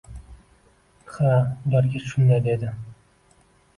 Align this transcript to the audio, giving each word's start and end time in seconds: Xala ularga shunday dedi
Xala 1.15 1.35
ularga 1.73 2.03
shunday 2.07 2.43
dedi 2.49 2.73